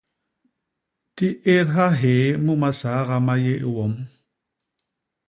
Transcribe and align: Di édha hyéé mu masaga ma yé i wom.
Di 1.15 1.27
édha 1.55 1.85
hyéé 1.99 2.27
mu 2.45 2.53
masaga 2.61 3.17
ma 3.25 3.35
yé 3.43 3.53
i 3.67 3.67
wom. 3.75 3.93